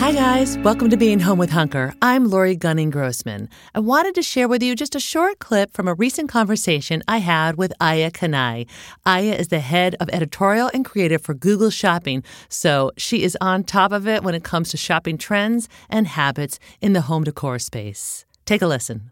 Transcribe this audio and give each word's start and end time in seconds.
Hi, 0.00 0.12
guys. 0.12 0.56
Welcome 0.56 0.88
to 0.88 0.96
Being 0.96 1.20
Home 1.20 1.38
with 1.38 1.50
Hunker. 1.50 1.92
I'm 2.00 2.24
Lori 2.24 2.56
Gunning 2.56 2.88
Grossman. 2.88 3.50
I 3.74 3.80
wanted 3.80 4.14
to 4.14 4.22
share 4.22 4.48
with 4.48 4.62
you 4.62 4.74
just 4.74 4.94
a 4.94 4.98
short 4.98 5.40
clip 5.40 5.74
from 5.74 5.86
a 5.86 5.92
recent 5.92 6.30
conversation 6.30 7.02
I 7.06 7.18
had 7.18 7.58
with 7.58 7.74
Aya 7.82 8.10
Kanai. 8.10 8.66
Aya 9.04 9.34
is 9.34 9.48
the 9.48 9.60
head 9.60 9.96
of 10.00 10.08
editorial 10.08 10.70
and 10.72 10.86
creative 10.86 11.20
for 11.20 11.34
Google 11.34 11.68
Shopping, 11.68 12.24
so 12.48 12.92
she 12.96 13.22
is 13.22 13.36
on 13.42 13.62
top 13.62 13.92
of 13.92 14.08
it 14.08 14.22
when 14.22 14.34
it 14.34 14.42
comes 14.42 14.70
to 14.70 14.78
shopping 14.78 15.18
trends 15.18 15.68
and 15.90 16.06
habits 16.06 16.58
in 16.80 16.94
the 16.94 17.02
home 17.02 17.24
decor 17.24 17.58
space. 17.58 18.24
Take 18.46 18.62
a 18.62 18.66
listen. 18.66 19.10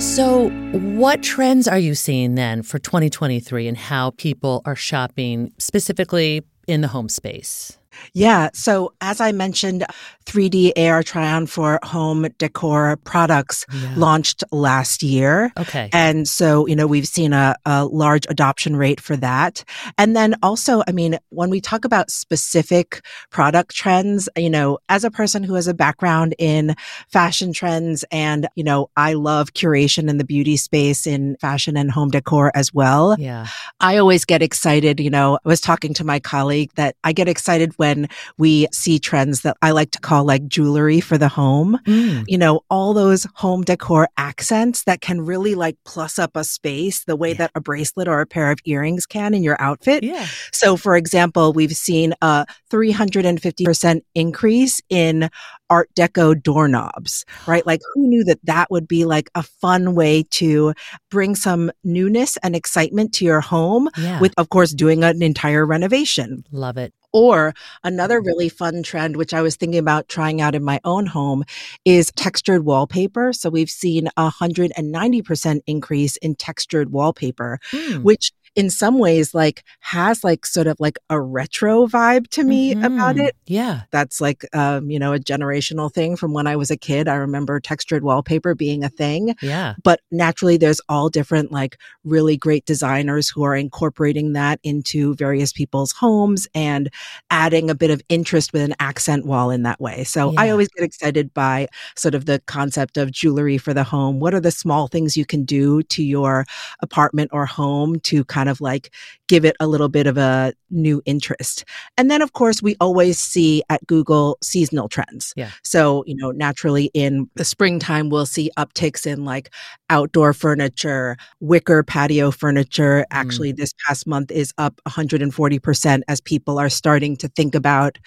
So, 0.00 0.48
what 0.72 1.22
trends 1.22 1.68
are 1.68 1.78
you 1.78 1.94
seeing 1.94 2.34
then 2.34 2.64
for 2.64 2.80
2023 2.80 3.68
and 3.68 3.76
how 3.76 4.10
people 4.10 4.62
are 4.64 4.74
shopping 4.74 5.52
specifically 5.58 6.42
in 6.66 6.80
the 6.80 6.88
home 6.88 7.08
space? 7.08 7.78
Yeah. 8.14 8.50
So 8.52 8.92
as 9.00 9.20
I 9.20 9.32
mentioned, 9.32 9.84
3D 10.28 10.72
AR 10.76 11.02
try 11.02 11.32
on 11.32 11.46
for 11.46 11.80
home 11.82 12.28
decor 12.36 12.98
products 13.04 13.64
yeah. 13.72 13.94
launched 13.96 14.44
last 14.52 15.02
year. 15.02 15.50
Okay. 15.58 15.88
And 15.92 16.28
so, 16.28 16.66
you 16.66 16.76
know, 16.76 16.86
we've 16.86 17.08
seen 17.08 17.32
a, 17.32 17.56
a 17.64 17.86
large 17.86 18.26
adoption 18.28 18.76
rate 18.76 19.00
for 19.00 19.16
that. 19.16 19.64
And 19.96 20.14
then 20.14 20.36
also, 20.42 20.82
I 20.86 20.92
mean, 20.92 21.18
when 21.30 21.48
we 21.48 21.62
talk 21.62 21.86
about 21.86 22.10
specific 22.10 23.02
product 23.30 23.74
trends, 23.74 24.28
you 24.36 24.50
know, 24.50 24.78
as 24.90 25.02
a 25.02 25.10
person 25.10 25.42
who 25.42 25.54
has 25.54 25.66
a 25.66 25.74
background 25.74 26.34
in 26.38 26.74
fashion 27.10 27.54
trends 27.54 28.04
and, 28.12 28.48
you 28.54 28.64
know, 28.64 28.90
I 28.96 29.14
love 29.14 29.54
curation 29.54 30.10
in 30.10 30.18
the 30.18 30.24
beauty 30.24 30.58
space 30.58 31.06
in 31.06 31.36
fashion 31.36 31.76
and 31.76 31.90
home 31.90 32.10
decor 32.10 32.52
as 32.54 32.74
well. 32.74 33.16
Yeah. 33.18 33.46
I 33.80 33.96
always 33.96 34.26
get 34.26 34.42
excited. 34.42 35.00
You 35.00 35.10
know, 35.10 35.38
I 35.42 35.48
was 35.48 35.62
talking 35.62 35.94
to 35.94 36.04
my 36.04 36.20
colleague 36.20 36.70
that 36.74 36.96
I 37.02 37.12
get 37.12 37.28
excited 37.28 37.72
when 37.76 37.87
we 38.36 38.66
see 38.72 38.98
trends 38.98 39.42
that 39.42 39.56
I 39.62 39.70
like 39.70 39.90
to 39.92 40.00
call 40.00 40.24
like 40.24 40.46
jewelry 40.46 41.00
for 41.00 41.18
the 41.18 41.28
home. 41.28 41.78
Mm. 41.86 42.24
You 42.26 42.38
know, 42.38 42.60
all 42.70 42.94
those 42.94 43.26
home 43.34 43.62
decor 43.62 44.08
accents 44.16 44.84
that 44.84 45.00
can 45.00 45.20
really 45.20 45.54
like 45.54 45.76
plus 45.84 46.18
up 46.18 46.36
a 46.36 46.44
space 46.44 47.04
the 47.04 47.16
way 47.16 47.30
yeah. 47.30 47.38
that 47.38 47.50
a 47.54 47.60
bracelet 47.60 48.08
or 48.08 48.20
a 48.20 48.26
pair 48.26 48.50
of 48.50 48.58
earrings 48.64 49.06
can 49.06 49.34
in 49.34 49.42
your 49.42 49.60
outfit. 49.60 50.02
Yeah. 50.02 50.26
So, 50.52 50.76
for 50.76 50.96
example, 50.96 51.52
we've 51.52 51.72
seen 51.72 52.14
a 52.22 52.46
350% 52.70 54.00
increase 54.14 54.80
in 54.88 55.30
art 55.70 55.90
deco 55.94 56.40
doorknobs, 56.40 57.24
right? 57.46 57.66
Like 57.66 57.80
who 57.94 58.08
knew 58.08 58.24
that 58.24 58.38
that 58.44 58.70
would 58.70 58.88
be 58.88 59.04
like 59.04 59.30
a 59.34 59.42
fun 59.42 59.94
way 59.94 60.24
to 60.30 60.74
bring 61.10 61.34
some 61.34 61.70
newness 61.84 62.36
and 62.42 62.56
excitement 62.56 63.12
to 63.14 63.24
your 63.24 63.40
home 63.40 63.88
yeah. 63.96 64.20
with, 64.20 64.34
of 64.36 64.48
course, 64.48 64.72
doing 64.72 65.04
an 65.04 65.22
entire 65.22 65.66
renovation. 65.66 66.44
Love 66.50 66.76
it. 66.76 66.92
Or 67.18 67.52
another 67.82 68.20
really 68.20 68.48
fun 68.48 68.84
trend, 68.84 69.16
which 69.16 69.34
I 69.34 69.42
was 69.42 69.56
thinking 69.56 69.80
about 69.80 70.08
trying 70.08 70.40
out 70.40 70.54
in 70.54 70.62
my 70.62 70.78
own 70.84 71.04
home, 71.04 71.42
is 71.84 72.12
textured 72.14 72.64
wallpaper. 72.64 73.32
So 73.32 73.50
we've 73.50 73.68
seen 73.68 74.06
a 74.16 74.30
190% 74.30 75.60
increase 75.66 76.16
in 76.18 76.36
textured 76.36 76.92
wallpaper, 76.92 77.58
mm. 77.72 78.04
which 78.04 78.30
in 78.54 78.70
some 78.70 78.98
ways 78.98 79.34
like 79.34 79.64
has 79.80 80.24
like 80.24 80.46
sort 80.46 80.66
of 80.66 80.78
like 80.80 80.98
a 81.10 81.20
retro 81.20 81.86
vibe 81.86 82.28
to 82.28 82.44
me 82.44 82.74
mm-hmm. 82.74 82.84
about 82.84 83.16
it. 83.18 83.36
Yeah. 83.46 83.82
That's 83.90 84.20
like 84.20 84.44
um, 84.54 84.90
you 84.90 84.98
know, 84.98 85.12
a 85.12 85.18
generational 85.18 85.92
thing 85.92 86.16
from 86.16 86.32
when 86.32 86.46
I 86.46 86.56
was 86.56 86.70
a 86.70 86.76
kid. 86.76 87.08
I 87.08 87.14
remember 87.14 87.60
textured 87.60 88.02
wallpaper 88.02 88.54
being 88.54 88.84
a 88.84 88.88
thing. 88.88 89.34
Yeah. 89.42 89.74
But 89.82 90.00
naturally 90.10 90.56
there's 90.56 90.80
all 90.88 91.08
different 91.08 91.52
like 91.52 91.78
really 92.04 92.36
great 92.36 92.64
designers 92.64 93.28
who 93.28 93.42
are 93.42 93.54
incorporating 93.54 94.32
that 94.32 94.60
into 94.62 95.14
various 95.14 95.52
people's 95.52 95.92
homes 95.92 96.46
and 96.54 96.90
adding 97.30 97.70
a 97.70 97.74
bit 97.74 97.90
of 97.90 98.02
interest 98.08 98.52
with 98.52 98.62
an 98.62 98.74
accent 98.80 99.26
wall 99.26 99.50
in 99.50 99.62
that 99.62 99.80
way. 99.80 100.04
So 100.04 100.32
yeah. 100.32 100.40
I 100.40 100.50
always 100.50 100.68
get 100.68 100.84
excited 100.84 101.32
by 101.34 101.68
sort 101.96 102.14
of 102.14 102.26
the 102.26 102.40
concept 102.46 102.96
of 102.96 103.10
jewelry 103.10 103.58
for 103.58 103.74
the 103.74 103.84
home. 103.84 104.20
What 104.20 104.34
are 104.34 104.40
the 104.40 104.50
small 104.50 104.88
things 104.88 105.16
you 105.16 105.26
can 105.26 105.44
do 105.44 105.82
to 105.84 106.02
your 106.02 106.44
apartment 106.80 107.30
or 107.32 107.46
home 107.46 108.00
to 108.00 108.24
kind 108.24 108.37
kind 108.38 108.48
of 108.48 108.60
like 108.60 108.94
give 109.26 109.44
it 109.44 109.56
a 109.58 109.66
little 109.66 109.88
bit 109.88 110.06
of 110.06 110.16
a 110.16 110.52
new 110.70 111.02
interest. 111.06 111.64
And 111.96 112.08
then, 112.08 112.22
of 112.22 112.34
course, 112.34 112.62
we 112.62 112.76
always 112.80 113.18
see 113.18 113.62
at 113.68 113.84
Google 113.86 114.38
seasonal 114.42 114.88
trends. 114.88 115.32
Yeah. 115.36 115.50
So, 115.64 116.04
you 116.06 116.14
know, 116.14 116.30
naturally 116.30 116.90
in 116.94 117.28
the 117.34 117.44
springtime, 117.44 118.10
we'll 118.10 118.26
see 118.26 118.50
upticks 118.56 119.06
in 119.06 119.24
like 119.24 119.52
outdoor 119.90 120.32
furniture, 120.32 121.16
wicker 121.40 121.82
patio 121.82 122.30
furniture. 122.30 123.00
Mm. 123.00 123.04
Actually, 123.10 123.52
this 123.52 123.72
past 123.86 124.06
month 124.06 124.30
is 124.30 124.52
up 124.56 124.80
140% 124.86 126.02
as 126.06 126.20
people 126.20 126.58
are 126.60 126.68
starting 126.68 127.16
to 127.16 127.28
think 127.28 127.56
about 127.56 127.98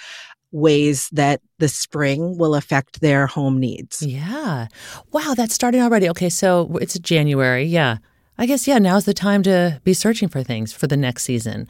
ways 0.54 1.10
that 1.12 1.42
the 1.60 1.68
spring 1.70 2.38
will 2.38 2.56
affect 2.56 3.02
their 3.02 3.28
home 3.28 3.60
needs. 3.60 4.02
Yeah. 4.02 4.68
Wow, 5.12 5.34
that's 5.36 5.54
starting 5.54 5.82
already. 5.82 6.10
Okay, 6.10 6.30
so 6.30 6.78
it's 6.82 6.98
January. 7.00 7.66
Yeah. 7.66 7.98
I 8.42 8.48
guess, 8.48 8.68
yeah, 8.68 8.80
now's 8.80 9.06
the 9.06 9.14
time 9.14 9.44
to 9.44 9.80
be 9.84 9.94
searching 9.94 10.28
for 10.28 10.42
things 10.42 10.74
for 10.74 10.88
the 10.88 10.98
next 10.98 11.26
season. 11.26 11.68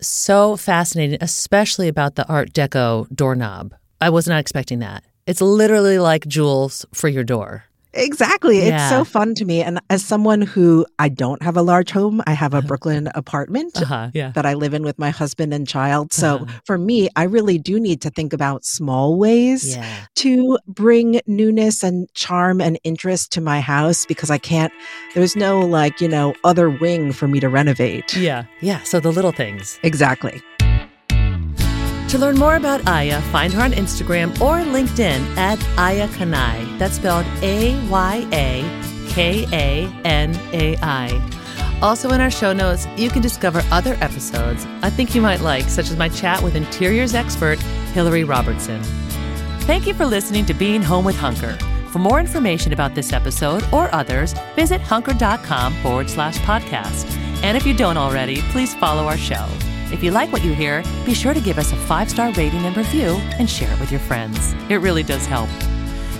So 0.00 0.56
fascinating, 0.56 1.18
especially 1.20 1.88
about 1.88 2.14
the 2.14 2.24
Art 2.28 2.52
Deco 2.52 3.12
doorknob. 3.12 3.74
I 4.00 4.10
was 4.10 4.28
not 4.28 4.38
expecting 4.38 4.78
that. 4.78 5.02
It's 5.26 5.40
literally 5.40 5.98
like 5.98 6.24
jewels 6.28 6.86
for 6.94 7.08
your 7.08 7.24
door. 7.24 7.64
Exactly. 7.96 8.58
Yeah. 8.58 8.76
It's 8.76 8.90
so 8.90 9.04
fun 9.04 9.34
to 9.36 9.44
me. 9.44 9.62
And 9.62 9.80
as 9.90 10.04
someone 10.04 10.42
who 10.42 10.86
I 10.98 11.08
don't 11.08 11.42
have 11.42 11.56
a 11.56 11.62
large 11.62 11.90
home, 11.90 12.22
I 12.26 12.32
have 12.32 12.54
a 12.54 12.58
uh-huh. 12.58 12.66
Brooklyn 12.66 13.08
apartment 13.14 13.80
uh-huh, 13.80 14.10
yeah. 14.14 14.30
that 14.32 14.46
I 14.46 14.54
live 14.54 14.74
in 14.74 14.82
with 14.82 14.98
my 14.98 15.10
husband 15.10 15.52
and 15.52 15.66
child. 15.66 16.12
So 16.12 16.36
uh-huh. 16.36 16.60
for 16.64 16.78
me, 16.78 17.08
I 17.16 17.24
really 17.24 17.58
do 17.58 17.80
need 17.80 18.02
to 18.02 18.10
think 18.10 18.32
about 18.32 18.64
small 18.64 19.18
ways 19.18 19.76
yeah. 19.76 20.06
to 20.16 20.58
bring 20.66 21.20
newness 21.26 21.82
and 21.82 22.12
charm 22.14 22.60
and 22.60 22.78
interest 22.84 23.32
to 23.32 23.40
my 23.40 23.60
house 23.60 24.06
because 24.06 24.30
I 24.30 24.38
can't, 24.38 24.72
there's 25.14 25.36
no 25.36 25.60
like, 25.60 26.00
you 26.00 26.08
know, 26.08 26.34
other 26.44 26.70
wing 26.70 27.12
for 27.12 27.26
me 27.28 27.40
to 27.40 27.48
renovate. 27.48 28.16
Yeah. 28.16 28.44
Yeah. 28.60 28.82
So 28.82 29.00
the 29.00 29.12
little 29.12 29.32
things. 29.32 29.78
Exactly. 29.82 30.42
To 32.10 32.18
learn 32.18 32.36
more 32.36 32.54
about 32.54 32.86
Aya, 32.86 33.20
find 33.32 33.52
her 33.52 33.62
on 33.62 33.72
Instagram 33.72 34.30
or 34.40 34.58
LinkedIn 34.58 35.36
at 35.36 35.58
Aya 35.76 36.06
Kanai. 36.08 36.78
That's 36.78 36.96
spelled 36.96 37.26
A 37.42 37.84
Y 37.88 38.28
A 38.32 39.08
K 39.08 39.46
A 39.52 39.92
N 40.04 40.38
A 40.52 40.76
I. 40.82 41.32
Also, 41.82 42.10
in 42.10 42.20
our 42.20 42.30
show 42.30 42.52
notes, 42.52 42.86
you 42.96 43.10
can 43.10 43.20
discover 43.20 43.62
other 43.70 43.98
episodes 44.00 44.66
I 44.82 44.88
think 44.88 45.14
you 45.14 45.20
might 45.20 45.40
like, 45.40 45.64
such 45.64 45.90
as 45.90 45.96
my 45.96 46.08
chat 46.08 46.42
with 46.42 46.54
interiors 46.54 47.14
expert 47.14 47.58
Hillary 47.92 48.24
Robertson. 48.24 48.82
Thank 49.62 49.86
you 49.86 49.92
for 49.94 50.06
listening 50.06 50.46
to 50.46 50.54
Being 50.54 50.82
Home 50.82 51.04
with 51.04 51.16
Hunker. 51.16 51.58
For 51.90 51.98
more 51.98 52.20
information 52.20 52.72
about 52.72 52.94
this 52.94 53.12
episode 53.12 53.64
or 53.72 53.92
others, 53.92 54.32
visit 54.54 54.80
hunker.com 54.80 55.74
forward 55.82 56.08
slash 56.08 56.38
podcast. 56.38 57.10
And 57.42 57.56
if 57.56 57.66
you 57.66 57.74
don't 57.74 57.96
already, 57.96 58.42
please 58.52 58.74
follow 58.76 59.06
our 59.06 59.18
show. 59.18 59.46
If 59.92 60.02
you 60.02 60.10
like 60.10 60.32
what 60.32 60.44
you 60.44 60.52
hear, 60.52 60.82
be 61.04 61.14
sure 61.14 61.32
to 61.32 61.40
give 61.40 61.58
us 61.58 61.72
a 61.72 61.76
five 61.76 62.10
star 62.10 62.32
rating 62.32 62.64
and 62.64 62.76
review 62.76 63.16
and 63.38 63.48
share 63.48 63.72
it 63.72 63.80
with 63.80 63.90
your 63.90 64.00
friends. 64.00 64.52
It 64.68 64.76
really 64.76 65.02
does 65.02 65.26
help. 65.26 65.48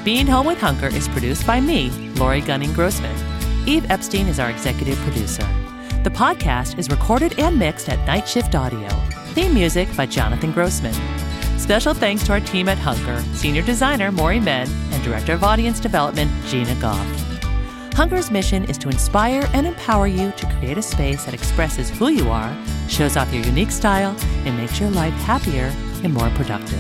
Being 0.05 0.27
Home 0.29 0.47
with 0.47 0.59
Hunker 0.59 0.87
is 0.87 1.09
produced 1.09 1.47
by 1.47 1.61
me, 1.61 1.91
Lori 2.15 2.41
Gunning 2.41 2.73
Grossman. 2.73 3.17
Eve 3.69 3.91
Epstein 3.91 4.29
is 4.29 4.39
our 4.39 4.51
executive 4.51 4.97
producer. 4.99 5.43
The 6.05 6.11
podcast 6.11 6.79
is 6.79 6.89
recorded 6.89 7.37
and 7.41 7.59
mixed 7.59 7.89
at 7.89 8.07
Night 8.07 8.29
Shift 8.29 8.55
Audio. 8.55 8.89
Theme 9.35 9.55
music 9.55 9.89
by 9.97 10.07
Jonathan 10.07 10.53
Grossman. 10.53 10.95
Special 11.59 11.93
thanks 11.93 12.25
to 12.27 12.33
our 12.33 12.41
team 12.41 12.69
at 12.69 12.79
Hunker, 12.79 13.21
Senior 13.35 13.63
Designer 13.63 14.13
Maury 14.13 14.39
Men, 14.39 14.69
and 14.93 15.03
Director 15.03 15.33
of 15.33 15.43
Audience 15.43 15.81
Development 15.81 16.31
Gina 16.47 16.77
Goff. 16.81 17.26
Hunker's 17.97 18.31
mission 18.31 18.65
is 18.65 18.77
to 18.77 18.91
inspire 18.91 19.49
and 19.55 19.67
empower 19.67 20.07
you 20.07 20.31
to 20.33 20.47
create 20.59 20.77
a 20.77 20.83
space 20.83 21.25
that 21.25 21.33
expresses 21.33 21.89
who 21.89 22.09
you 22.09 22.29
are, 22.29 22.55
shows 22.91 23.17
off 23.17 23.33
your 23.33 23.43
unique 23.43 23.71
style, 23.71 24.15
and 24.45 24.55
makes 24.59 24.79
your 24.79 24.91
life 24.91 25.15
happier 25.15 25.73
and 26.05 26.13
more 26.13 26.29
productive. 26.35 26.79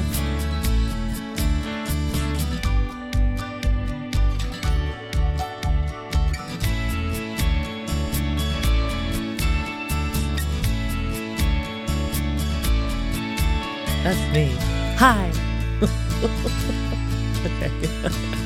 That's 14.04 14.34
me. 14.34 14.54
Hi. 14.98 15.32
okay. 17.46 18.42